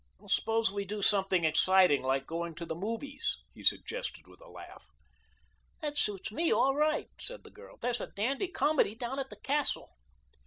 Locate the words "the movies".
2.65-3.37